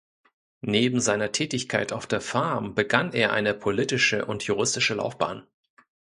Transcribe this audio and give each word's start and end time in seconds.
Neben 0.65 0.99
seiner 0.99 1.31
Tätigkeit 1.31 1.93
auf 1.93 2.07
der 2.07 2.21
Farm 2.21 2.73
begann 2.73 3.13
er 3.13 3.33
eine 3.33 3.53
politische 3.53 4.25
und 4.25 4.41
juristische 4.43 4.95
Laufbahn. 4.95 5.45